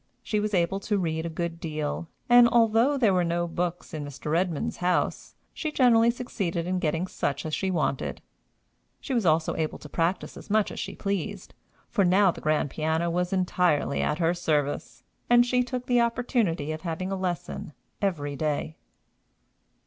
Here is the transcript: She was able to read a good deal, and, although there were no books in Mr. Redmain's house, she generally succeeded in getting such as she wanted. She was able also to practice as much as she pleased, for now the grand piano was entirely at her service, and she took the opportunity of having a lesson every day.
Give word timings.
She 0.23 0.39
was 0.39 0.55
able 0.55 0.79
to 0.79 0.97
read 0.97 1.27
a 1.27 1.29
good 1.29 1.59
deal, 1.59 2.07
and, 2.27 2.49
although 2.49 2.97
there 2.97 3.13
were 3.13 3.23
no 3.23 3.47
books 3.47 3.93
in 3.93 4.03
Mr. 4.03 4.31
Redmain's 4.31 4.77
house, 4.77 5.35
she 5.53 5.71
generally 5.71 6.09
succeeded 6.09 6.65
in 6.65 6.79
getting 6.79 7.05
such 7.05 7.45
as 7.45 7.53
she 7.53 7.69
wanted. 7.69 8.19
She 8.99 9.13
was 9.13 9.25
able 9.27 9.33
also 9.33 9.53
to 9.55 9.89
practice 9.89 10.37
as 10.37 10.49
much 10.49 10.71
as 10.71 10.79
she 10.79 10.95
pleased, 10.95 11.53
for 11.87 12.03
now 12.03 12.31
the 12.31 12.41
grand 12.41 12.71
piano 12.71 13.11
was 13.11 13.31
entirely 13.31 14.01
at 14.01 14.17
her 14.17 14.33
service, 14.33 15.03
and 15.29 15.45
she 15.45 15.61
took 15.61 15.85
the 15.85 16.01
opportunity 16.01 16.71
of 16.71 16.81
having 16.81 17.11
a 17.11 17.15
lesson 17.15 17.71
every 18.01 18.35
day. 18.35 18.77